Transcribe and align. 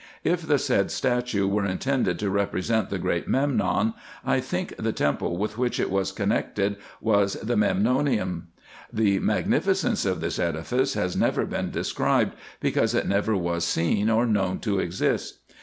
If 0.23 0.47
the 0.47 0.57
said 0.57 0.89
statue 0.89 1.47
were 1.47 1.63
intended 1.63 2.17
to 2.17 2.31
represent 2.31 2.89
the 2.89 2.97
Great 2.97 3.27
Memnon, 3.27 3.93
I 4.25 4.39
think 4.39 4.75
the 4.77 4.91
temple 4.93 5.37
with 5.37 5.59
which 5.59 5.79
it 5.79 5.91
was 5.91 6.11
connected 6.11 6.77
was 6.99 7.33
the 7.35 7.55
Memnonium. 7.55 8.47
The 8.91 9.19
magnificence 9.19 10.03
of 10.07 10.19
this 10.19 10.39
edifice 10.39 10.95
has 10.95 11.15
never 11.15 11.45
been 11.45 11.69
described, 11.69 12.33
because 12.59 12.95
it 12.95 13.07
never 13.07 13.37
was 13.37 13.63
seen 13.63 14.09
or 14.09 14.25
known 14.25 14.57
to 14.61 14.79
exist. 14.79 15.37